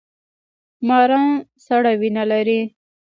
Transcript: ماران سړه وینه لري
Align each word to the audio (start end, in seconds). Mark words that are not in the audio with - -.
ماران 0.87 1.27
سړه 1.65 1.91
وینه 1.99 2.23
لري 2.31 2.61